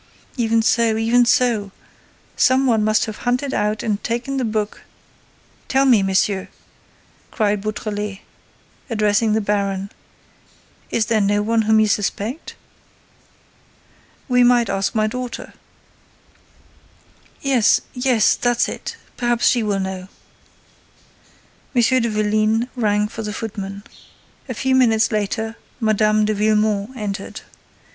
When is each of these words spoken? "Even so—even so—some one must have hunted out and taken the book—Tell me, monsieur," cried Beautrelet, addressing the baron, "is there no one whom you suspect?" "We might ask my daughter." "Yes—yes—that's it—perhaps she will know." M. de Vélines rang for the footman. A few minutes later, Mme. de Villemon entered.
"Even 0.35 0.63
so—even 0.63 1.25
so—some 1.25 2.65
one 2.65 2.83
must 2.83 3.05
have 3.05 3.17
hunted 3.17 3.53
out 3.53 3.83
and 3.83 4.03
taken 4.03 4.37
the 4.37 4.43
book—Tell 4.43 5.85
me, 5.85 6.01
monsieur," 6.01 6.47
cried 7.29 7.61
Beautrelet, 7.61 8.21
addressing 8.89 9.33
the 9.33 9.41
baron, 9.41 9.91
"is 10.89 11.05
there 11.05 11.21
no 11.21 11.43
one 11.43 11.61
whom 11.61 11.79
you 11.79 11.85
suspect?" 11.87 12.55
"We 14.27 14.43
might 14.43 14.71
ask 14.71 14.95
my 14.95 15.05
daughter." 15.05 15.53
"Yes—yes—that's 17.43 18.67
it—perhaps 18.67 19.45
she 19.45 19.61
will 19.61 19.79
know." 19.79 20.07
M. 21.75 21.79
de 22.01 22.09
Vélines 22.09 22.67
rang 22.75 23.07
for 23.07 23.21
the 23.21 23.31
footman. 23.33 23.83
A 24.49 24.55
few 24.55 24.73
minutes 24.73 25.11
later, 25.11 25.57
Mme. 25.79 26.25
de 26.25 26.33
Villemon 26.33 26.89
entered. 26.97 27.41